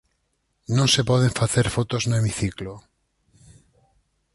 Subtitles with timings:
[0.77, 2.73] Non se poden facer fotos no hemiciclo.